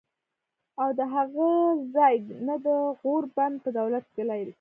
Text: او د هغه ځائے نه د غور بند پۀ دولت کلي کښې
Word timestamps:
او 0.81 0.89
د 0.99 1.01
هغه 1.15 1.49
ځائے 1.93 2.17
نه 2.47 2.55
د 2.65 2.67
غور 2.99 3.23
بند 3.35 3.55
پۀ 3.63 3.69
دولت 3.79 4.05
کلي 4.15 4.39
کښې 4.45 4.49